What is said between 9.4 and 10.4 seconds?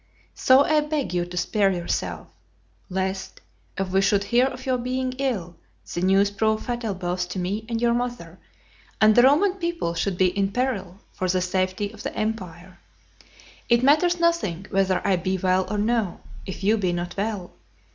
people should be